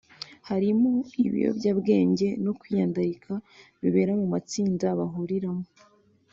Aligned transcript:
harimo 0.49 0.91
ibiyobyabwenge 1.25 2.27
no 2.43 2.51
kwiyandarika 2.59 3.33
bibera 3.81 4.11
mu 4.19 4.27
matsinda 4.33 4.85
bahuriramo 4.99 5.67